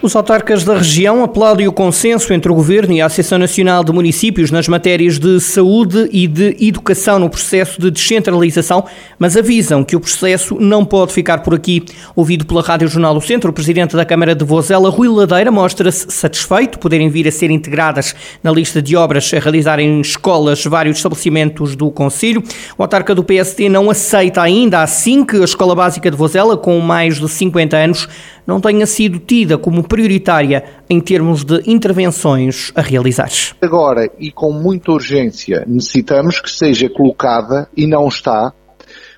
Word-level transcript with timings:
Os 0.00 0.14
autarcas 0.14 0.62
da 0.62 0.76
região 0.76 1.24
aplaudem 1.24 1.66
o 1.66 1.72
consenso 1.72 2.32
entre 2.32 2.52
o 2.52 2.54
Governo 2.54 2.94
e 2.94 3.00
a 3.00 3.06
Associação 3.06 3.36
Nacional 3.36 3.82
de 3.82 3.90
Municípios 3.90 4.48
nas 4.52 4.68
matérias 4.68 5.18
de 5.18 5.40
saúde 5.40 6.08
e 6.12 6.28
de 6.28 6.56
educação 6.60 7.18
no 7.18 7.28
processo 7.28 7.80
de 7.80 7.90
descentralização, 7.90 8.84
mas 9.18 9.36
avisam 9.36 9.82
que 9.82 9.96
o 9.96 10.00
processo 10.00 10.56
não 10.60 10.84
pode 10.84 11.12
ficar 11.12 11.38
por 11.38 11.52
aqui. 11.52 11.84
Ouvido 12.14 12.46
pela 12.46 12.62
Rádio 12.62 12.86
Jornal 12.86 13.12
do 13.12 13.20
Centro, 13.20 13.50
o 13.50 13.52
Presidente 13.52 13.96
da 13.96 14.04
Câmara 14.04 14.36
de 14.36 14.44
Vozela, 14.44 14.88
Rui 14.88 15.08
Ladeira, 15.08 15.50
mostra-se 15.50 16.06
satisfeito 16.12 16.78
poderem 16.78 17.08
vir 17.08 17.26
a 17.26 17.32
ser 17.32 17.50
integradas 17.50 18.14
na 18.40 18.52
lista 18.52 18.80
de 18.80 18.94
obras 18.94 19.28
a 19.34 19.40
realizar 19.40 19.80
em 19.80 20.00
escolas 20.00 20.62
vários 20.62 20.98
estabelecimentos 20.98 21.74
do 21.74 21.90
Conselho. 21.90 22.40
O 22.78 22.82
autarca 22.84 23.16
do 23.16 23.24
PSD 23.24 23.68
não 23.68 23.90
aceita 23.90 24.42
ainda, 24.42 24.80
assim 24.80 25.24
que 25.24 25.38
a 25.38 25.44
Escola 25.44 25.74
Básica 25.74 26.08
de 26.08 26.16
Vozela, 26.16 26.56
com 26.56 26.78
mais 26.78 27.18
de 27.18 27.28
50 27.28 27.76
anos, 27.76 28.08
não 28.48 28.62
tenha 28.62 28.86
sido 28.86 29.18
tida 29.18 29.58
como 29.58 29.86
prioritária 29.86 30.64
em 30.88 30.98
termos 31.02 31.44
de 31.44 31.70
intervenções 31.70 32.72
a 32.74 32.80
realizar. 32.80 33.28
Agora, 33.60 34.10
e 34.18 34.32
com 34.32 34.50
muita 34.50 34.90
urgência, 34.90 35.64
necessitamos 35.66 36.40
que 36.40 36.50
seja 36.50 36.88
colocada, 36.88 37.68
e 37.76 37.86
não 37.86 38.08
está, 38.08 38.54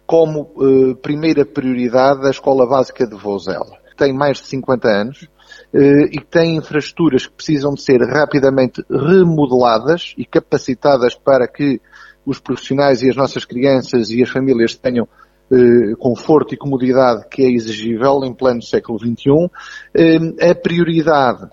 como 0.05 0.51
eh, 0.61 0.95
primeira 1.01 1.47
prioridade 1.47 2.27
a 2.27 2.30
Escola 2.30 2.66
Básica 2.66 3.07
de 3.07 3.15
Vozela. 3.15 3.79
Tem 3.97 4.12
mais 4.12 4.38
de 4.38 4.48
50 4.48 4.88
anos 4.88 5.29
eh, 5.73 6.09
e 6.10 6.21
tem 6.21 6.57
infraestruturas 6.57 7.27
que 7.27 7.35
precisam 7.35 7.73
de 7.74 7.83
ser 7.83 8.01
rapidamente 8.01 8.83
remodeladas 8.91 10.12
e 10.19 10.24
capacitadas 10.24 11.15
para 11.15 11.47
que 11.47 11.80
os 12.27 12.41
profissionais 12.41 13.01
e 13.02 13.09
as 13.09 13.15
nossas 13.15 13.45
crianças 13.45 14.10
e 14.10 14.21
as 14.24 14.29
famílias 14.29 14.74
tenham 14.74 15.07
eh, 15.52 15.96
conforto 15.98 16.54
e 16.54 16.56
comodidade 16.56 17.26
que 17.29 17.43
é 17.43 17.51
exigível 17.51 18.23
em 18.23 18.32
pleno 18.32 18.62
século 18.62 19.01
XXI. 19.01 19.51
Eh, 19.93 20.51
a 20.51 20.54
prioridade 20.54 21.48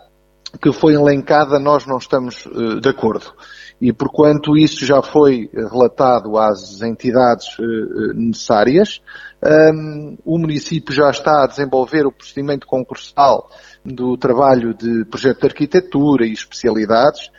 que 0.62 0.72
foi 0.72 0.94
elencada 0.94 1.58
nós 1.58 1.88
não 1.88 1.98
estamos 1.98 2.46
eh, 2.46 2.80
de 2.80 2.90
acordo. 2.90 3.34
E 3.82 3.92
porquanto 3.92 4.56
isso 4.56 4.86
já 4.86 5.02
foi 5.02 5.50
relatado 5.54 6.38
às 6.38 6.82
entidades 6.82 7.46
necessárias, 8.16 9.00
o 10.26 10.40
município 10.40 10.92
já 10.92 11.12
está 11.12 11.44
a 11.44 11.48
desenvolver 11.48 12.08
o 12.08 12.12
procedimento 12.12 12.66
concursal 12.66 13.48
do 13.86 14.18
trabalho 14.18 14.74
de 14.74 15.06
projeto 15.06 15.42
de 15.42 15.46
arquitetura 15.46 16.26
e 16.26 16.34
especialidades 16.34 17.30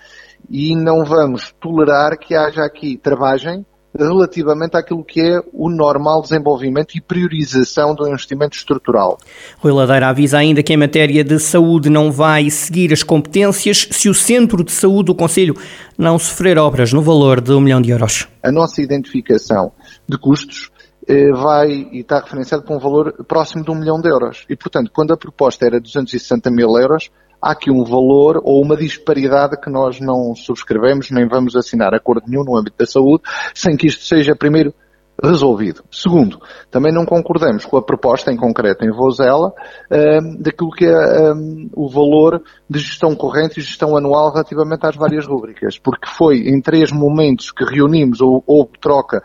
e 0.49 0.77
não 0.77 1.05
vamos 1.05 1.53
tolerar 1.61 2.17
que 2.17 2.37
haja 2.37 2.63
aqui 2.63 2.97
travagem 2.97 3.67
relativamente 3.97 4.77
àquilo 4.77 5.05
que 5.05 5.21
é 5.21 5.41
o 5.53 5.69
normal 5.69 6.23
desenvolvimento 6.23 6.97
e 6.97 7.01
priorização 7.01 7.95
do 7.95 8.07
investimento 8.07 8.57
estrutural. 8.57 9.19
Rui 9.59 9.73
Ladeira 9.73 10.09
avisa 10.09 10.39
ainda 10.39 10.63
que 10.63 10.73
em 10.73 10.77
matéria 10.77 11.25
de 11.25 11.39
saúde 11.39 11.89
não 11.89 12.13
vai 12.13 12.51
seguir 12.51 12.93
as 12.93 13.03
competências 13.03 13.89
se 13.91 14.09
o 14.09 14.15
Centro 14.15 14.63
de 14.63 14.73
Saúde 14.73 15.07
do 15.07 15.15
Conselho 15.15 15.57
não 15.97 16.19
sofrer 16.19 16.59
obras 16.59 16.93
no 16.93 17.03
valor 17.03 17.41
de 17.41 17.53
um 17.53 17.61
milhão 17.61 17.81
de 17.81 17.91
euros. 17.91 18.29
A 18.43 18.53
nossa 18.53 18.83
identificação 18.83 19.73
de 20.09 20.19
custos 20.19 20.71
eh, 21.07 21.33
vai 21.33 21.71
e 21.91 22.01
está 22.01 22.21
referenciado 22.21 22.63
para 22.65 22.77
um 22.77 22.79
valor 22.79 23.25
próximo 23.27 23.65
de 23.65 23.71
um 23.71 23.75
milhão 23.75 23.99
de 24.01 24.09
euros. 24.09 24.45
E, 24.49 24.55
portanto, 24.55 24.91
quando 24.93 25.13
a 25.13 25.17
proposta 25.17 25.65
era 25.65 25.81
260 25.81 26.51
mil 26.51 26.79
euros, 26.79 27.11
há 27.41 27.53
aqui 27.53 27.71
um 27.71 27.85
valor 27.85 28.41
ou 28.45 28.63
uma 28.63 28.77
disparidade 28.77 29.61
que 29.61 29.71
nós 29.71 30.01
não 30.01 30.35
subscrevemos, 30.35 31.11
nem 31.11 31.29
vamos 31.29 31.57
assinar 31.57 31.95
acordo 31.95 32.29
nenhum 32.29 32.45
no 32.45 32.57
âmbito 32.57 32.77
da 32.79 32.87
saúde, 32.87 33.23
sem 33.55 33.77
que 33.77 33.87
isto 33.87 34.05
seja 34.05 34.37
primeiro 34.37 34.75
resolvido. 35.23 35.83
Segundo, 35.91 36.41
também 36.71 36.93
não 36.93 37.05
concordamos 37.05 37.65
com 37.65 37.77
a 37.77 37.83
proposta 37.83 38.31
em 38.31 38.37
concreto 38.37 38.85
em 38.85 38.91
Vozela 38.91 39.53
um, 39.91 40.37
daquilo 40.41 40.71
que 40.71 40.85
é 40.85 41.33
um, 41.33 41.69
o 41.75 41.89
valor 41.89 42.41
de 42.71 42.79
gestão 42.79 43.15
corrente 43.17 43.59
e 43.59 43.63
gestão 43.63 43.97
anual 43.97 44.31
relativamente 44.31 44.87
às 44.87 44.97
várias 44.97 45.27
rúbricas, 45.27 45.79
porque 45.79 46.07
foi 46.07 46.49
em 46.49 46.61
três 46.61 46.93
momentos 46.93 47.51
que 47.51 47.65
reunimos 47.65 48.21
ou 48.21 48.45
houve 48.47 48.73
troca 48.81 49.23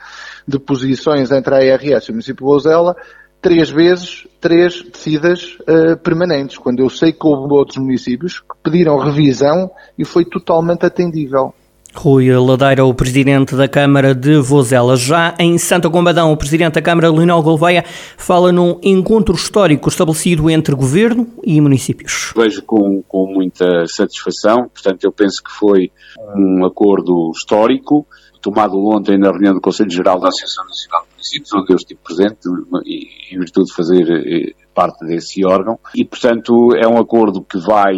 de 0.48 0.58
posições 0.58 1.32
entre 1.32 1.54
a 1.54 1.74
ARS 1.74 2.06
e 2.06 2.10
o 2.10 2.14
município 2.14 2.44
de 2.46 2.52
Vozela, 2.52 2.96
três 3.44 3.70
vezes, 3.70 4.26
três 4.40 4.82
descidas 4.82 5.58
uh, 5.68 5.98
permanentes, 5.98 6.58
quando 6.58 6.80
eu 6.80 6.90
sei 6.90 7.12
que 7.12 7.28
houve 7.28 7.54
outros 7.54 7.78
municípios 7.78 8.40
que 8.40 8.56
pediram 8.64 8.98
revisão 8.98 9.70
e 10.00 10.06
foi 10.06 10.24
totalmente 10.24 10.86
atendível. 10.86 11.54
Rui 11.94 12.36
Ladeira, 12.36 12.86
o 12.86 12.94
presidente 12.94 13.56
da 13.56 13.68
Câmara 13.68 14.16
de 14.16 14.38
Vozela. 14.38 14.96
Já 14.96 15.36
em 15.38 15.58
Santa 15.58 15.90
Combadão, 15.90 16.32
o 16.32 16.38
presidente 16.38 16.76
da 16.76 16.82
Câmara, 16.82 17.12
Leonel 17.12 17.44
Gouveia, 17.44 17.84
fala 18.18 18.52
num 18.52 18.80
encontro 18.82 19.36
histórico 19.36 19.90
estabelecido 19.90 20.50
entre 20.50 20.74
governo 20.74 21.28
e 21.44 21.62
municípios. 21.62 22.34
Vejo 22.36 22.64
com, 22.64 23.04
com 23.08 23.28
muita 23.28 23.86
satisfação, 23.88 24.70
portanto, 24.74 25.04
eu 25.04 25.12
penso 25.12 25.44
que 25.44 25.52
foi 25.52 25.92
um 26.36 26.66
acordo 26.66 27.30
histórico, 27.36 28.08
tomado 28.42 28.78
ontem 28.88 29.18
na 29.18 29.30
reunião 29.30 29.54
do 29.54 29.62
Conselho 29.62 29.92
Geral 29.92 30.20
da 30.20 30.30
Associação 30.30 30.66
Nacional 30.66 31.06
de 31.10 31.13
Municípios, 31.24 31.54
onde 31.54 31.72
eu 31.72 31.78
estive 31.78 32.00
presente, 32.04 32.50
em 33.32 33.40
virtude 33.40 33.68
de 33.68 33.74
fazer 33.74 34.10
eh, 34.12 34.52
parte 34.74 35.06
desse 35.06 35.46
órgão, 35.46 35.80
e, 35.96 36.04
portanto, 36.04 36.76
é 36.76 36.86
um 36.86 36.98
acordo 36.98 37.42
que 37.42 37.58
vai 37.60 37.96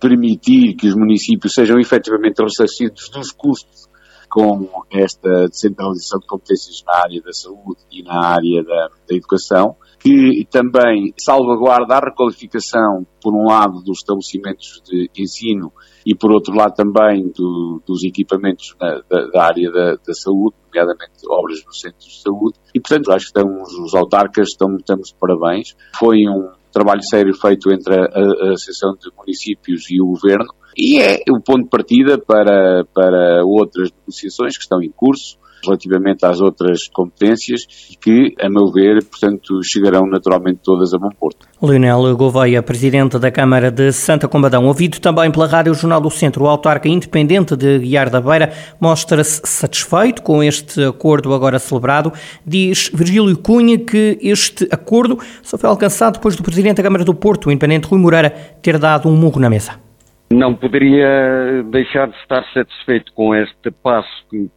permitir 0.00 0.74
que 0.74 0.88
os 0.88 0.96
municípios 0.96 1.54
sejam 1.54 1.78
efetivamente 1.78 2.42
ressarcidos 2.42 3.08
dos 3.10 3.30
custos 3.30 3.86
com 4.28 4.68
esta 4.90 5.46
descentralização 5.48 6.18
de 6.18 6.26
competências 6.26 6.82
na 6.84 6.94
área 7.04 7.22
da 7.22 7.32
saúde 7.32 7.80
e 7.92 8.02
na 8.02 8.20
área 8.20 8.64
da, 8.64 8.88
da 9.08 9.14
educação, 9.14 9.76
que 9.98 10.46
também 10.50 11.12
salvaguarda 11.18 11.96
a 11.96 12.00
requalificação, 12.00 13.06
por 13.20 13.34
um 13.34 13.46
lado, 13.46 13.82
dos 13.82 13.98
estabelecimentos 13.98 14.80
de 14.84 15.10
ensino 15.18 15.72
e, 16.04 16.14
por 16.14 16.30
outro 16.30 16.54
lado, 16.54 16.74
também 16.74 17.32
do, 17.34 17.82
dos 17.86 18.04
equipamentos 18.04 18.74
na, 18.80 19.00
da, 19.08 19.26
da, 19.26 19.44
área 19.44 19.70
da, 19.70 19.96
da, 19.96 20.14
saúde, 20.14 20.54
nomeadamente 20.66 21.26
obras 21.28 21.64
no 21.64 21.72
centro 21.72 22.06
de 22.06 22.22
saúde. 22.22 22.58
E, 22.74 22.80
portanto, 22.80 23.10
acho 23.10 23.32
que 23.32 23.38
estamos, 23.38 23.72
os 23.72 23.94
autarcas 23.94 24.48
estão, 24.48 24.76
estamos 24.76 25.08
de 25.08 25.14
parabéns. 25.14 25.74
Foi 25.98 26.18
um 26.28 26.50
trabalho 26.72 27.02
sério 27.02 27.34
feito 27.34 27.72
entre 27.72 27.94
a, 27.94 28.04
a, 28.04 28.48
a 28.48 28.52
Associação 28.52 28.92
de 28.92 29.10
Municípios 29.16 29.90
e 29.90 30.00
o 30.00 30.06
Governo 30.06 30.54
e 30.76 31.00
é 31.00 31.22
o 31.30 31.40
ponto 31.40 31.64
de 31.64 31.70
partida 31.70 32.18
para, 32.18 32.84
para 32.92 33.42
outras 33.46 33.90
negociações 33.90 34.58
que 34.58 34.62
estão 34.62 34.82
em 34.82 34.90
curso 34.90 35.38
relativamente 35.64 36.24
às 36.24 36.40
outras 36.40 36.88
competências 36.88 37.66
que, 38.00 38.34
a 38.40 38.48
meu 38.48 38.70
ver, 38.72 39.04
portanto, 39.04 39.62
chegarão 39.62 40.06
naturalmente 40.06 40.60
todas 40.62 40.92
a 40.94 40.98
bom 40.98 41.10
porto. 41.18 41.46
Leonel 41.62 42.16
Gouveia, 42.16 42.62
Presidente 42.62 43.18
da 43.18 43.30
Câmara 43.30 43.70
de 43.70 43.90
Santa 43.92 44.28
Combadão, 44.28 44.66
ouvido 44.66 45.00
também 45.00 45.30
pela 45.30 45.46
Rádio 45.46 45.74
Jornal 45.74 46.00
do 46.00 46.10
Centro, 46.10 46.44
o 46.44 46.48
autarca 46.48 46.88
independente 46.88 47.56
de 47.56 47.78
Guiar 47.78 48.10
da 48.10 48.20
Beira 48.20 48.52
mostra-se 48.80 49.40
satisfeito 49.44 50.22
com 50.22 50.42
este 50.42 50.84
acordo 50.84 51.32
agora 51.32 51.58
celebrado. 51.58 52.12
Diz 52.44 52.90
Virgílio 52.92 53.36
Cunha 53.38 53.78
que 53.78 54.18
este 54.20 54.68
acordo 54.70 55.18
só 55.42 55.56
foi 55.56 55.68
alcançado 55.68 56.14
depois 56.14 56.36
do 56.36 56.42
Presidente 56.42 56.76
da 56.76 56.82
Câmara 56.82 57.04
do 57.04 57.14
Porto, 57.14 57.46
o 57.46 57.52
independente 57.52 57.86
Rui 57.86 58.00
Moreira, 58.00 58.30
ter 58.60 58.78
dado 58.78 59.08
um 59.08 59.16
murro 59.16 59.40
na 59.40 59.48
mesa. 59.48 59.85
Não 60.30 60.54
poderia 60.54 61.62
deixar 61.70 62.08
de 62.08 62.16
estar 62.16 62.44
satisfeito 62.52 63.12
com 63.12 63.32
este 63.32 63.70
passo 63.70 64.08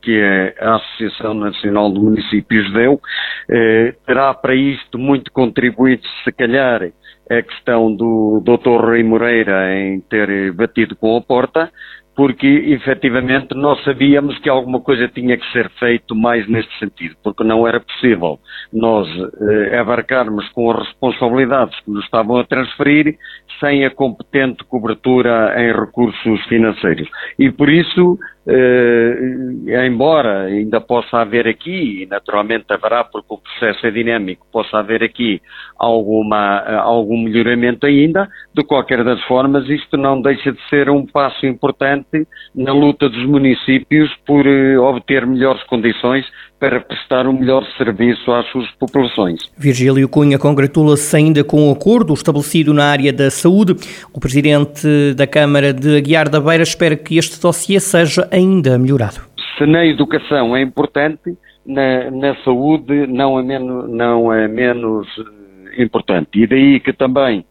que 0.02 0.19
a 0.59 0.75
Associação 0.75 1.35
Nacional 1.35 1.94
de 1.94 2.00
Municípios 2.00 2.74
deu. 2.74 3.00
Eh, 3.47 3.94
terá 4.06 4.34
para 4.34 4.56
isto 4.56 4.97
muito 4.97 5.31
contribuído, 5.31 6.02
se 6.24 6.31
calhar, 6.31 6.90
a 7.29 7.41
questão 7.44 7.96
do 7.96 8.41
Dr. 8.44 8.84
Rui 8.84 9.03
Moreira 9.03 9.72
em 9.75 10.00
ter 10.02 10.52
batido 10.53 10.96
com 10.96 11.16
a 11.16 11.22
porta, 11.22 11.72
porque 12.19 12.46
efetivamente 12.46 13.56
nós 13.56 13.81
sabíamos 13.85 14.38
que 14.40 14.50
alguma 14.50 14.82
coisa 14.82 15.08
tinha 15.08 15.38
que 15.38 15.52
ser 15.53 15.70
feito 15.79 16.14
mais 16.14 16.46
neste 16.49 16.78
sentido, 16.78 17.16
porque 17.23 17.46
não 17.46 17.66
era 17.66 17.79
possível 17.79 18.38
nós 18.73 19.08
eh, 19.40 19.79
abarcarmos 19.79 20.46
com 20.49 20.70
as 20.70 20.79
responsabilidades 20.79 21.79
que 21.79 21.90
nos 21.90 22.03
estavam 22.03 22.35
a 22.35 22.44
transferir 22.44 23.17
sem 23.61 23.85
a 23.85 23.90
competente 23.90 24.66
cobertura 24.66 25.53
em 25.61 25.72
recursos 25.72 26.44
financeiros. 26.49 27.08
E 27.40 27.49
por 27.49 27.70
isso 27.70 28.20
Uh, 28.51 29.69
embora 29.85 30.46
ainda 30.46 30.81
possa 30.81 31.19
haver 31.19 31.47
aqui, 31.47 32.01
e 32.01 32.05
naturalmente 32.07 32.66
haverá 32.69 33.03
porque 33.03 33.31
o 33.31 33.37
processo 33.37 33.85
é 33.85 33.91
dinâmico, 33.91 34.47
possa 34.51 34.79
haver 34.79 35.03
aqui 35.03 35.40
alguma, 35.78 36.63
uh, 36.63 36.79
algum 36.79 37.22
melhoramento 37.22 37.85
ainda, 37.85 38.28
de 38.55 38.63
qualquer 38.63 39.03
das 39.03 39.22
formas 39.25 39.69
isto 39.69 39.96
não 39.97 40.19
deixa 40.19 40.51
de 40.51 40.59
ser 40.67 40.90
um 40.90 41.05
passo 41.05 41.46
importante 41.46 42.28
na 42.55 42.73
luta 42.73 43.07
dos 43.07 43.23
municípios 43.25 44.11
por 44.25 44.47
uh, 44.47 44.81
obter 44.81 45.28
melhores 45.28 45.61
condições 45.66 46.25
para 46.59 46.82
prestar 46.82 47.26
um 47.26 47.34
melhor 47.34 47.66
serviço 47.78 48.32
às 48.32 48.46
suas 48.52 48.70
populações. 48.72 49.40
Virgílio 49.58 50.09
Cunha 50.09 50.38
congratula-se 50.38 51.16
ainda 51.16 51.44
com 51.44 51.70
o 51.70 51.72
acordo 51.72 52.14
estabelecido 52.14 52.73
na 52.73 52.85
área 52.85 53.14
da 53.14 53.32
saúde. 53.32 53.73
O 54.14 54.20
presidente 54.20 55.14
da 55.16 55.26
Câmara 55.26 55.73
de 55.73 55.97
Aguiar 55.97 56.28
da 56.28 56.41
Beira 56.41 56.64
espera 56.64 56.96
que 56.96 57.17
este 57.17 57.41
dossiê 57.41 57.79
seja 57.79 58.28
ainda 58.32 58.78
melhorado. 58.78 59.22
Se 59.58 59.66
na 59.66 59.85
educação 59.85 60.56
é 60.56 60.61
importante, 60.61 61.38
na, 61.66 62.11
na 62.11 62.35
saúde 62.44 63.08
não 63.08 63.40
é 63.40 63.44
menos, 63.44 63.90
não 63.90 64.34
é 64.34 64.47
menos 64.47 65.08
eh, 65.17 65.82
importante. 65.82 66.29
E 66.35 66.47
daí 66.47 66.79
que 66.79 66.91
também 66.91 67.46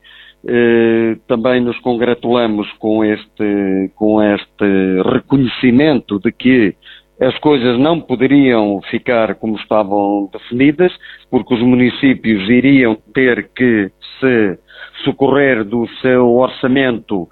eh, 0.47 1.17
também 1.27 1.61
nos 1.61 1.79
congratulamos 1.81 2.71
com 2.79 3.05
este, 3.05 3.91
com 3.95 4.23
este 4.23 5.03
reconhecimento 5.05 6.19
de 6.21 6.31
que 6.31 6.75
as 7.21 7.37
coisas 7.39 7.79
não 7.79 8.01
poderiam 8.01 8.81
ficar 8.91 9.35
como 9.35 9.57
estavam 9.57 10.29
definidas, 10.33 10.93
porque 11.31 11.55
os 11.55 11.61
municípios 11.61 12.49
iriam 12.49 12.97
ter 13.13 13.51
que 13.55 13.91
se 14.21 14.59
socorrer 15.05 15.65
do 15.65 15.87
seu 16.01 16.37
orçamento 16.37 17.29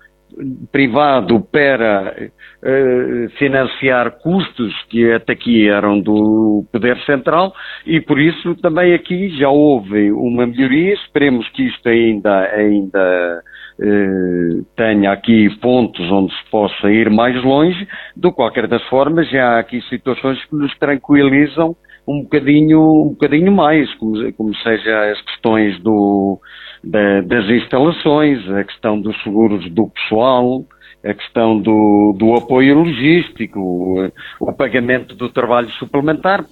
privado 0.71 1.41
para 1.41 2.15
uh, 2.19 3.31
financiar 3.39 4.19
custos 4.19 4.75
que 4.91 5.11
até 5.13 5.33
aqui 5.33 5.69
eram 5.69 6.01
do 6.01 6.65
Poder 6.71 6.99
Central 7.05 7.55
e 7.87 8.01
por 8.01 8.21
isso 8.21 8.55
também 8.57 8.93
aqui 8.93 9.31
já 9.39 9.49
houve 9.49 10.13
uma 10.13 10.47
melhoria, 10.47 10.95
esperemos 10.95 11.49
que 11.51 11.67
isto 11.69 11.89
ainda, 11.89 12.51
ainda 12.53 13.43
uh, 13.81 14.65
tenha 14.77 15.13
aqui 15.13 15.49
pontos 15.61 16.11
onde 16.11 16.33
se 16.33 16.51
possa 16.51 16.91
ir 16.91 17.11
mais 17.11 17.43
longe, 17.43 17.87
de 18.17 18.33
qualquer 18.33 18.67
das 18.67 18.83
formas 18.85 19.29
já 19.31 19.57
há 19.57 19.59
aqui 19.59 19.81
situações 19.83 20.43
que 20.45 20.55
nos 20.55 20.77
tranquilizam 20.79 21.77
um 22.07 22.23
bocadinho, 22.23 22.81
um 22.81 23.09
bocadinho 23.09 23.53
mais, 23.53 23.93
como, 23.95 24.33
como 24.35 24.55
seja 24.57 25.11
as 25.11 25.21
questões 25.23 25.79
do, 25.81 26.39
da, 26.85 27.21
das 27.23 27.49
instalações, 27.51 28.49
a 28.51 28.63
questão 28.63 29.01
dos 29.01 29.21
seguros 29.23 29.69
do 29.71 29.89
pessoal, 29.89 30.65
a 31.05 31.15
questão 31.15 31.61
do, 31.61 32.15
do 32.17 32.35
apoio 32.35 32.79
logístico, 32.79 33.59
o, 33.59 34.13
o 34.41 34.53
pagamento 34.53 35.15
do 35.15 35.29
trabalho 35.29 35.69
suplementar, 35.73 36.45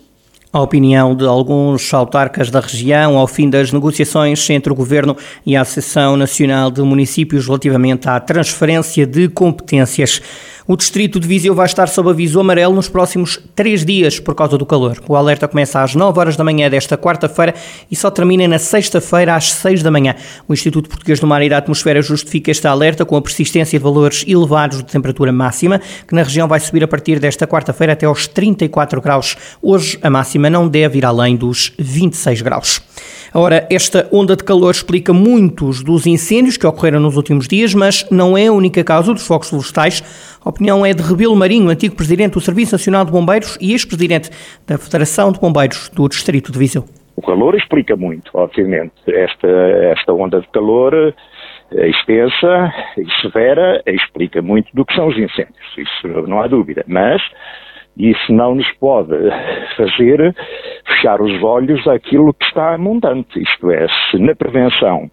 a 0.55 0.61
opinião 0.61 1.17
de 1.17 1.27
alguns 1.27 1.93
autarcas 1.93 2.49
da 2.49 2.61
região 2.61 3.19
ao 3.19 3.27
fim 3.27 3.51
das 3.51 3.73
negociações 3.73 4.49
entre 4.51 4.73
o 4.73 4.77
Governo 4.77 5.17
e 5.45 5.56
a 5.56 5.62
Associação 5.62 6.17
Nacional 6.17 6.71
de 6.71 6.81
Municípios 6.81 7.47
relativamente 7.47 8.09
à 8.09 8.21
transferência 8.21 9.05
de 9.05 9.29
competências. 9.29 10.23
O 10.66 10.78
distrito 10.78 11.20
de 11.20 11.28
Viseu 11.28 11.55
vai 11.55 11.66
estar 11.66 11.87
sob 11.88 12.08
aviso 12.08 12.40
amarelo 12.40 12.75
nos 12.75 12.88
próximos 12.88 13.38
três 13.55 13.84
dias 13.84 14.19
por 14.19 14.34
causa 14.34 14.56
do 14.56 14.64
calor. 14.64 14.99
O 15.06 15.14
alerta 15.14 15.46
começa 15.46 15.82
às 15.82 15.94
9 15.94 16.19
horas 16.19 16.37
da 16.38 16.44
manhã 16.44 16.70
desta 16.70 16.96
quarta-feira 16.96 17.55
e 17.90 17.94
só 17.94 18.11
termina 18.11 18.49
na 18.49 18.58
sexta-feira 18.58 19.34
às 19.34 19.52
6 19.52 19.82
da 19.82 19.90
manhã. 19.90 20.14
O 20.49 20.55
Instituto 20.55 20.88
Português 20.88 21.20
do 21.20 21.26
Mar 21.26 21.43
e 21.43 21.50
da 21.50 21.58
Atmosfera 21.58 22.00
justifica 22.00 22.50
esta 22.50 22.70
alerta 22.70 23.05
com 23.05 23.14
a 23.14 23.20
persistência 23.20 23.78
de 23.78 23.82
valores 23.82 24.25
elevados 24.26 24.78
de 24.78 24.84
temperatura 24.84 25.31
máxima, 25.31 25.82
que 26.08 26.14
na 26.14 26.22
região 26.22 26.49
vai 26.49 26.61
subir 26.61 26.82
a 26.82 26.88
partir 26.88 27.19
desta 27.19 27.46
quarta-feira 27.46 27.93
até 27.93 28.06
aos 28.06 28.26
34 28.26 29.02
graus. 29.02 29.37
Hoje 29.61 29.99
a 30.00 30.08
máxima 30.08 30.49
não 30.49 30.66
deve 30.66 30.96
ir 30.96 31.05
além 31.05 31.37
dos 31.37 31.75
26 31.78 32.40
graus. 32.40 32.81
Ora, 33.37 33.66
esta 33.69 34.08
onda 34.12 34.37
de 34.37 34.44
calor 34.44 34.70
explica 34.70 35.12
muitos 35.12 35.82
dos 35.82 36.06
incêndios 36.06 36.56
que 36.56 36.64
ocorreram 36.64 37.00
nos 37.00 37.16
últimos 37.16 37.49
dias, 37.49 37.75
mas 37.75 38.06
não 38.08 38.38
é 38.38 38.46
a 38.46 38.52
única 38.52 38.84
causa 38.84 39.12
dos 39.12 39.26
focos 39.26 39.49
florestais. 39.49 40.05
A 40.44 40.50
opinião 40.50 40.85
é 40.85 40.93
de 40.93 41.02
Rebelo 41.02 41.35
Marinho, 41.35 41.70
antigo 41.70 41.96
presidente 41.96 42.35
do 42.35 42.41
Serviço 42.41 42.75
Nacional 42.75 43.06
de 43.06 43.11
Bombeiros 43.11 43.56
e 43.62 43.73
ex-presidente 43.73 44.29
da 44.69 44.76
Federação 44.76 45.32
de 45.32 45.41
Bombeiros 45.41 45.88
do 45.88 46.06
Distrito 46.06 46.52
de 46.52 46.58
Viseu. 46.58 46.85
O 47.17 47.23
calor 47.23 47.55
explica 47.55 47.96
muito, 47.96 48.31
obviamente. 48.35 48.93
Esta, 49.06 49.49
esta 49.49 50.12
onda 50.12 50.43
de 50.43 50.49
calor 50.49 50.93
eh, 51.73 51.88
extensa 51.88 52.75
e 52.99 53.23
severa 53.23 53.82
explica 53.87 54.43
muito 54.43 54.69
do 54.75 54.85
que 54.85 54.94
são 54.94 55.06
os 55.06 55.17
incêndios, 55.17 55.79
isso 55.79 56.08
não 56.29 56.43
há 56.43 56.47
dúvida. 56.47 56.85
Mas 56.87 57.23
isso 57.97 58.31
não 58.31 58.55
nos 58.55 58.70
pode 58.73 59.14
fazer 59.79 60.37
fechar 60.87 61.23
os 61.23 61.43
olhos 61.43 61.87
àquilo 61.87 62.35
que 62.35 62.44
está 62.44 62.76
montante. 62.76 63.40
Isto 63.40 63.70
é, 63.70 63.87
se 64.11 64.19
na 64.19 64.35
prevenção 64.35 65.11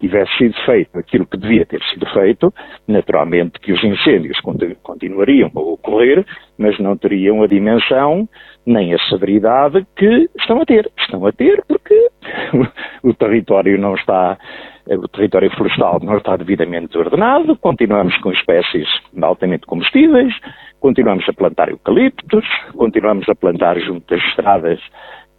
tivesse 0.00 0.34
sido 0.38 0.54
feito 0.64 0.98
aquilo 0.98 1.26
que 1.26 1.36
devia 1.36 1.66
ter 1.66 1.80
sido 1.84 2.06
feito, 2.06 2.52
naturalmente 2.88 3.60
que 3.60 3.72
os 3.72 3.84
incêndios 3.84 4.38
continuariam 4.82 5.50
a 5.54 5.60
ocorrer, 5.60 6.24
mas 6.58 6.78
não 6.78 6.96
teriam 6.96 7.42
a 7.42 7.46
dimensão 7.46 8.28
nem 8.66 8.94
a 8.94 8.98
severidade 9.08 9.86
que 9.96 10.28
estão 10.38 10.60
a 10.60 10.64
ter. 10.64 10.90
Estão 10.98 11.26
a 11.26 11.32
ter 11.32 11.62
porque 11.68 12.08
o 13.02 13.14
território 13.14 13.78
não 13.78 13.94
está, 13.94 14.38
o 14.86 15.08
território 15.08 15.50
florestal 15.50 16.00
não 16.02 16.16
está 16.16 16.36
devidamente 16.36 16.96
ordenado, 16.96 17.56
continuamos 17.56 18.16
com 18.18 18.32
espécies 18.32 18.88
altamente 19.20 19.66
combustíveis, 19.66 20.34
continuamos 20.80 21.28
a 21.28 21.32
plantar 21.32 21.68
eucaliptos, 21.68 22.44
continuamos 22.76 23.28
a 23.28 23.34
plantar 23.34 23.78
junto 23.80 24.14
das 24.14 24.24
estradas 24.28 24.80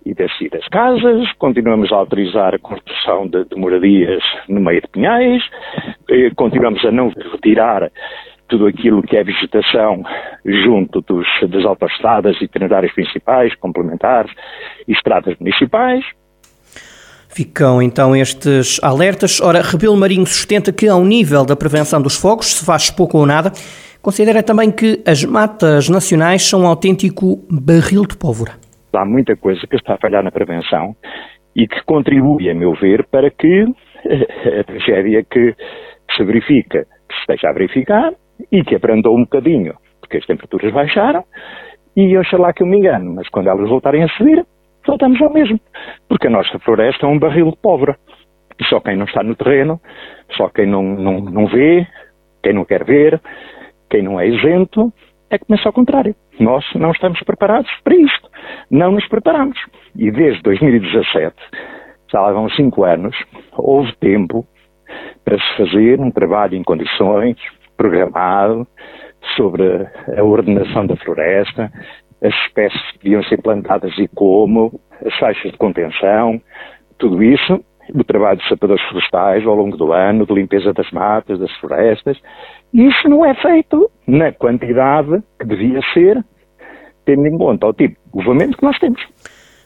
e 0.06 0.14
das 0.14 0.68
casas, 0.70 1.32
continuamos 1.38 1.92
a 1.92 1.96
autorizar 1.96 2.56
a 2.56 2.60
construção 2.60 3.28
de, 3.28 3.46
de 3.46 3.56
moradias 3.56 4.24
no 4.48 4.60
meio 4.60 4.82
de 4.82 4.88
pinhais, 4.88 5.44
eh, 6.10 6.32
continuamos 6.36 6.84
a 6.86 6.92
não 6.92 7.10
retirar 7.10 7.92
tudo 8.48 8.68
aquilo 8.68 9.02
que 9.02 9.16
é 9.16 9.24
vegetação 9.24 10.04
junto 10.46 11.02
dos, 11.02 11.26
das 11.50 11.64
autoestradas, 11.66 12.36
itinerários 12.42 12.94
principais, 12.94 13.56
complementares 13.56 14.32
e 14.88 14.92
estradas 14.92 15.36
municipais. 15.40 16.04
Ficam 17.30 17.82
então 17.82 18.14
estes 18.14 18.84
alertas. 18.84 19.40
Ora, 19.40 19.62
Rebelo 19.62 19.96
Marinho 19.96 20.26
sustenta 20.26 20.74
que, 20.74 20.90
ao 20.90 21.06
nível 21.06 21.46
da 21.46 21.56
prevenção 21.56 22.02
dos 22.02 22.18
fogos, 22.18 22.48
se 22.48 22.66
faz 22.66 22.90
pouco 22.90 23.18
ou 23.18 23.26
nada. 23.26 23.54
Considera 24.02 24.44
também 24.44 24.70
que 24.70 25.02
as 25.06 25.24
matas 25.24 25.88
nacionais 25.88 26.44
são 26.44 26.64
um 26.64 26.68
autêntico 26.68 27.40
barril 27.50 28.06
de 28.06 28.18
pólvora 28.18 28.61
há 28.94 29.06
muita 29.06 29.36
coisa 29.36 29.66
que 29.68 29.76
está 29.76 29.96
a 29.96 29.98
falhar 29.98 30.24
na 30.24 30.32
prevenção 30.32 30.96
e 31.56 31.68
que 31.68 31.84
contribui, 31.84 32.50
a 32.50 32.56
meu 32.56 32.74
ver, 32.74 33.06
para 33.08 33.30
que 33.30 33.66
a 34.60 34.64
tragédia 34.64 35.24
que 35.24 35.56
se 36.16 36.24
verifica, 36.24 36.86
que 37.08 37.16
se 37.16 37.20
esteja 37.22 37.50
a 37.50 37.54
verificar 37.54 38.14
e 38.52 38.64
que 38.64 38.76
abrandou 38.76 39.16
um 39.16 39.22
bocadinho, 39.22 39.76
porque 40.00 40.18
as 40.18 40.26
temperaturas 40.26 40.74
baixaram, 40.74 41.24
e 41.96 42.18
oxalá 42.18 42.54
que 42.54 42.64
eu 42.64 42.68
me 42.68 42.78
engano, 42.78 43.14
mas 43.16 43.28
quando 43.30 43.50
elas 43.50 43.70
voltarem 43.70 44.04
a 44.04 44.08
subir, 44.10 44.46
voltamos 44.86 45.22
ao 45.22 45.32
mesmo, 45.32 45.60
porque 46.08 46.28
a 46.28 46.30
nossa 46.30 46.58
floresta 46.60 47.06
é 47.06 47.10
um 47.10 47.20
barril 47.20 47.52
de 47.52 47.58
pólvora. 47.58 47.98
E 48.60 48.66
só 48.66 48.80
quem 48.80 48.96
não 48.96 49.06
está 49.06 49.24
no 49.24 49.36
terreno, 49.36 49.80
só 50.38 50.50
quem 50.50 50.68
não, 50.68 50.84
não, 50.84 51.20
não 51.20 51.48
vê, 51.48 51.88
quem 52.44 52.54
não 52.54 52.64
quer 52.64 52.84
ver, 52.84 53.20
quem 53.90 54.02
não 54.04 54.20
é 54.20 54.28
isento, 54.28 54.94
é 55.32 55.40
que 55.40 55.46
começa 55.46 55.68
ao 55.68 55.74
contrário. 55.74 56.14
Nós 56.40 56.64
não 56.76 56.92
estamos 56.92 57.20
preparados 57.22 57.72
para 57.84 57.96
isto. 57.96 58.30
Não 58.70 58.92
nos 58.92 59.08
preparamos. 59.08 59.58
E 59.96 60.12
desde 60.12 60.42
2017, 60.44 61.36
já 62.12 62.22
lá 62.22 62.32
vão 62.34 62.50
cinco 62.50 62.84
anos, 62.84 63.16
houve 63.54 63.96
tempo 63.96 64.46
para 65.24 65.40
se 65.40 65.58
fazer 65.58 66.00
um 66.00 66.12
trabalho 66.12 66.56
em 66.56 66.64
condições, 66.64 67.38
programado, 67.78 68.68
sobre 69.38 69.88
a 70.18 70.24
ordenação 70.24 70.86
da 70.86 70.98
floresta, 70.98 71.72
as 72.22 72.34
espécies 72.46 72.92
que 72.92 73.04
deviam 73.04 73.24
ser 73.24 73.42
plantadas 73.42 73.98
e 73.98 74.08
como, 74.10 74.80
as 75.06 75.16
faixas 75.18 75.52
de 75.52 75.58
contenção, 75.58 76.42
tudo 76.98 77.24
isso, 77.24 77.64
o 77.94 78.04
trabalho 78.04 78.40
de 78.40 78.48
sapadores 78.48 78.84
florestais 78.90 79.46
ao 79.46 79.56
longo 79.56 79.78
do 79.78 79.92
ano, 79.92 80.26
de 80.26 80.34
limpeza 80.34 80.74
das 80.74 80.90
matas, 80.92 81.40
das 81.40 81.52
florestas, 81.58 82.18
isso 82.74 83.10
não 83.10 83.26
é 83.26 83.34
feito 83.36 83.90
na 84.08 84.32
quantidade 84.32 85.22
que 85.40 85.46
devia 85.46 85.82
ser, 85.94 86.24
tendo 87.06 87.28
em 87.28 87.38
conta 87.38 87.68
o 87.68 87.74
tipo 87.74 87.96
de 87.96 88.12
governamento 88.12 88.58
que 88.58 88.64
nós 88.64 88.80
temos. 88.80 89.02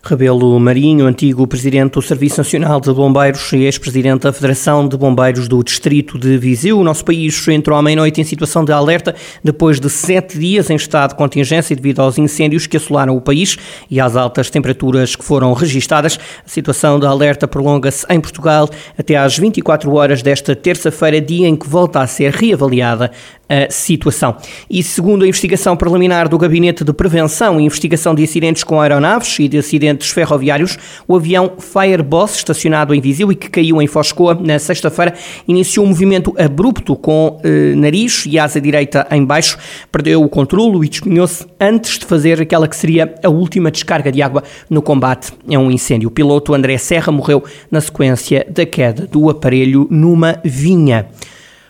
Rebelo 0.08 0.60
Marinho, 0.60 1.08
antigo 1.08 1.48
presidente 1.48 1.94
do 1.94 2.02
Serviço 2.02 2.38
Nacional 2.38 2.80
de 2.80 2.94
Bombeiros 2.94 3.52
e 3.54 3.64
ex-presidente 3.64 4.22
da 4.22 4.32
Federação 4.32 4.88
de 4.88 4.96
Bombeiros 4.96 5.48
do 5.48 5.64
Distrito 5.64 6.20
de 6.20 6.38
Viseu. 6.38 6.78
O 6.78 6.84
nosso 6.84 7.04
país 7.04 7.48
entrou 7.48 7.76
à 7.76 7.82
meia-noite 7.82 8.22
em 8.22 8.24
situação 8.24 8.64
de 8.64 8.72
alerta 8.72 9.16
depois 9.44 9.80
de 9.80 9.90
sete 9.90 10.38
dias 10.38 10.70
em 10.70 10.76
estado 10.76 11.10
de 11.10 11.16
contingência 11.16 11.76
devido 11.76 12.02
aos 12.02 12.20
incêndios 12.20 12.68
que 12.68 12.78
assolaram 12.78 13.18
o 13.18 13.22
país 13.22 13.58
e 13.90 14.00
às 14.00 14.16
altas 14.16 14.52
temperaturas 14.52 15.16
que 15.16 15.26
foram 15.26 15.52
registadas. 15.54 16.20
A 16.46 16.50
situação 16.50 17.00
de 17.00 17.08
alerta 17.08 17.48
prolonga-se 17.48 18.06
em 18.08 18.22
Portugal 18.22 18.70
até 18.96 19.16
às 19.16 19.36
24 19.36 19.92
horas 19.92 20.22
desta 20.22 20.56
terça-feira, 20.56 21.20
dia 21.20 21.48
em 21.48 21.56
que 21.56 21.68
volta 21.68 22.00
a 22.00 22.06
ser 22.06 22.32
reavaliada 22.32 23.10
a 23.48 23.72
situação. 23.72 24.36
E 24.70 24.82
segundo 24.82 25.24
a 25.24 25.28
investigação 25.28 25.78
preliminar 25.78 26.28
do 26.28 26.38
Gabinete 26.38 26.84
de 26.84 26.92
Prevenção 26.92 27.60
e 27.60 27.64
Investigação 27.64 28.16
de 28.16 28.24
Acidentes 28.24 28.64
com 28.64 28.82
Aeronaves 28.82 29.38
e 29.40 29.48
de 29.48 29.58
Acidentes 29.58 29.95
Ferroviários, 30.04 30.78
o 31.08 31.16
avião 31.16 31.54
Fireboss, 31.58 32.36
estacionado 32.36 32.94
em 32.94 33.02
Viseu 33.02 33.32
e 33.32 33.36
que 33.36 33.50
caiu 33.50 33.82
em 33.82 33.88
Foscoa 33.88 34.34
na 34.40 34.60
sexta-feira, 34.60 35.14
iniciou 35.48 35.86
um 35.86 35.90
movimento 35.90 36.34
abrupto 36.38 36.96
com 36.96 37.40
eh, 37.44 37.74
nariz 37.76 38.26
e 38.26 38.38
asa 38.38 38.60
direita 38.60 39.08
em 39.12 39.24
baixo, 39.24 39.58
perdeu 39.92 40.22
o 40.22 40.30
controle 40.30 40.86
e 40.86 40.90
despenhou-se 40.90 41.46
antes 41.60 42.00
de 42.00 42.06
fazer 42.06 42.42
aquela 42.42 42.68
que 42.68 42.76
seria 42.76 43.16
a 43.24 43.30
última 43.30 43.72
descarga 43.72 44.12
de 44.12 44.22
água 44.22 44.44
no 44.70 44.82
combate 44.82 45.32
a 45.54 45.60
um 45.60 45.72
incêndio. 45.72 46.10
O 46.10 46.12
piloto 46.12 46.54
André 46.54 46.78
Serra 46.78 47.12
morreu 47.12 47.44
na 47.72 47.82
sequência 47.82 48.46
da 48.50 48.66
queda 48.66 49.08
do 49.08 49.30
aparelho 49.30 49.88
numa 49.90 50.40
vinha. 50.44 51.08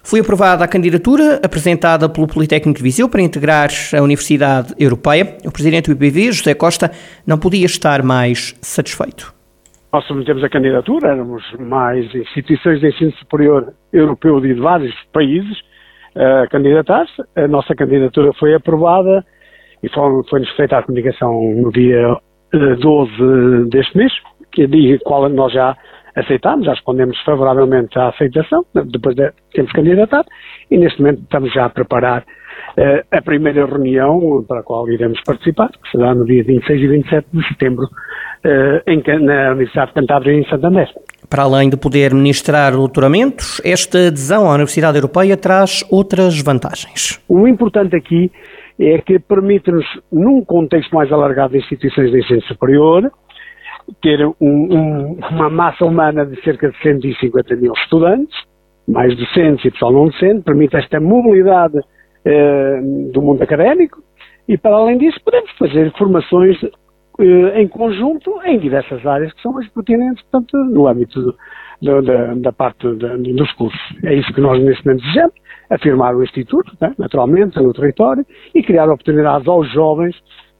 Foi 0.07 0.19
aprovada 0.19 0.63
a 0.63 0.67
candidatura 0.67 1.41
apresentada 1.43 2.07
pelo 2.07 2.27
Politécnico 2.27 2.77
de 2.77 2.83
Viseu 2.83 3.09
para 3.09 3.23
integrar 3.23 3.69
a 3.91 4.03
Universidade 4.03 4.71
Europeia. 4.77 5.35
O 5.43 5.51
presidente 5.51 5.91
do 5.91 5.93
IPV, 5.93 6.31
José 6.31 6.53
Costa, 6.53 6.91
não 7.25 7.39
podia 7.39 7.65
estar 7.65 8.03
mais 8.03 8.55
satisfeito. 8.61 9.33
Nós 9.91 10.05
submetemos 10.05 10.43
a 10.43 10.49
candidatura, 10.49 11.07
éramos 11.07 11.43
mais 11.57 12.05
instituições 12.13 12.81
de 12.81 12.89
ensino 12.89 13.13
superior 13.13 13.73
europeu 13.91 14.39
de 14.39 14.53
vários 14.53 14.93
países 15.11 15.57
a 16.15 16.45
candidatar-se. 16.51 17.23
A 17.35 17.47
nossa 17.47 17.73
candidatura 17.73 18.31
foi 18.39 18.53
aprovada 18.53 19.25
e 19.81 19.89
foi-nos 19.89 20.49
feita 20.55 20.77
a 20.77 20.83
comunicação 20.83 21.33
no 21.55 21.71
dia 21.71 22.15
12 22.53 23.11
eh, 23.11 23.69
deste 23.71 23.97
mês, 23.97 24.13
que 24.51 24.61
é 24.61 24.67
dia 24.67 24.99
qual 25.03 25.27
nós 25.29 25.51
já 25.51 25.75
aceitámos, 26.15 26.65
já 26.65 26.71
respondemos 26.71 27.19
favoravelmente 27.23 27.97
à 27.99 28.09
aceitação, 28.09 28.65
depois 28.73 29.15
de 29.15 29.31
termos 29.53 29.71
candidatado, 29.73 30.27
e 30.71 30.77
neste 30.77 30.99
momento 30.99 31.21
estamos 31.21 31.53
já 31.53 31.65
a 31.65 31.69
preparar 31.69 32.21
uh, 32.21 33.05
a 33.11 33.21
primeira 33.21 33.65
reunião 33.65 34.43
para 34.47 34.61
a 34.61 34.63
qual 34.63 34.89
iremos 34.89 35.19
participar, 35.25 35.69
que 35.69 35.91
será 35.91 36.13
no 36.15 36.25
dia 36.25 36.43
26 36.43 36.81
e 36.81 36.87
27 36.87 37.27
de 37.33 37.47
setembro, 37.49 37.85
uh, 37.85 38.81
em, 38.87 39.01
na 39.19 39.51
Universidade 39.51 39.89
de 39.89 39.93
Cantábria, 39.95 40.33
em 40.33 40.45
Santander. 40.49 40.87
Para 41.29 41.43
além 41.43 41.69
de 41.69 41.77
poder 41.77 42.13
ministrar 42.13 42.71
doutoramentos, 42.71 43.61
esta 43.65 44.07
adesão 44.07 44.49
à 44.49 44.53
Universidade 44.53 44.97
Europeia 44.97 45.35
traz 45.35 45.83
outras 45.91 46.41
vantagens. 46.41 47.21
O 47.27 47.47
importante 47.47 47.95
aqui 47.95 48.31
é 48.79 48.97
que 48.99 49.19
permite-nos, 49.19 49.85
num 50.11 50.43
contexto 50.43 50.93
mais 50.93 51.11
alargado 51.11 51.53
de 51.53 51.59
instituições 51.59 52.11
de 52.11 52.19
ensino 52.19 52.41
superior, 52.43 53.11
ter 54.01 54.25
um, 54.25 54.33
um, 54.41 55.17
uma 55.31 55.49
massa 55.49 55.85
humana 55.85 56.25
de 56.25 56.41
cerca 56.41 56.69
de 56.69 56.77
150 56.81 57.55
mil 57.55 57.73
estudantes, 57.73 58.35
mais 58.87 59.15
docentes 59.15 59.65
e 59.65 59.71
pessoal 59.71 59.91
não 59.91 60.07
docente, 60.07 60.43
permite 60.43 60.75
esta 60.75 60.99
mobilidade 60.99 61.79
eh, 62.23 62.81
do 63.11 63.21
mundo 63.21 63.41
académico 63.41 64.03
e, 64.47 64.57
para 64.57 64.75
além 64.75 64.97
disso, 64.97 65.19
podemos 65.23 65.51
fazer 65.57 65.91
formações 65.97 66.57
eh, 67.19 67.61
em 67.61 67.67
conjunto 67.67 68.39
em 68.43 68.59
diversas 68.59 69.05
áreas 69.05 69.33
que 69.33 69.41
são 69.41 69.57
as 69.57 69.67
pertinentes, 69.69 70.23
portanto, 70.29 70.57
no 70.57 70.87
âmbito 70.87 71.35
do, 71.81 72.01
da, 72.01 72.33
da, 72.35 72.51
parte 72.51 72.87
dos 72.87 73.51
cursos. 73.53 73.81
É 74.03 74.13
isso 74.13 74.31
que 74.33 74.41
nós 74.41 74.61
neste 74.63 74.85
momento 74.85 75.01
desejamos, 75.01 75.35
afirmar 75.69 76.15
o 76.15 76.23
Instituto, 76.23 76.71
né, 76.79 76.93
naturalmente, 76.97 77.59
no 77.59 77.73
território, 77.73 78.25
e 78.53 78.61
criar 78.61 78.85
oportunidades 78.85 79.47
aos 79.47 79.71
jovens 79.71 80.15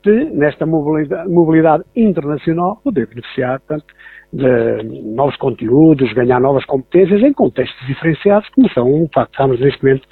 de, 0.05 0.25
nesta 0.25 0.65
mobilidade, 0.65 1.29
mobilidade 1.29 1.83
internacional, 1.95 2.79
poder 2.83 3.07
beneficiar 3.07 3.59
portanto, 3.59 3.85
de 4.31 4.83
novos 5.15 5.35
conteúdos, 5.37 6.13
ganhar 6.13 6.39
novas 6.39 6.65
competências 6.65 7.21
em 7.21 7.33
contextos 7.33 7.87
diferenciados, 7.87 8.47
como 8.49 8.69
são, 8.69 9.05
de 9.05 9.09
facto, 9.13 9.31
estamos 9.31 9.59
neste 9.59 9.83
momento 9.83 10.07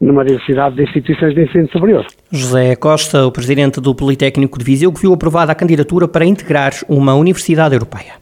numa 0.00 0.24
diversidade 0.24 0.74
de 0.74 0.82
instituições 0.82 1.34
de 1.34 1.44
ensino 1.44 1.68
superior. 1.70 2.04
José 2.30 2.74
Costa, 2.74 3.24
o 3.24 3.30
presidente 3.30 3.80
do 3.80 3.94
Politécnico 3.94 4.58
de 4.58 4.64
Viseu, 4.64 4.92
que 4.92 5.00
viu 5.00 5.12
aprovada 5.12 5.52
a 5.52 5.54
candidatura 5.54 6.08
para 6.08 6.24
integrar 6.24 6.72
uma 6.88 7.14
universidade 7.14 7.74
europeia. 7.74 8.14